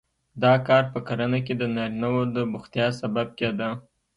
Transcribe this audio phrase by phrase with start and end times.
[0.43, 3.69] دا کار په کرنه کې د نارینه وو د بوختیا سبب کېده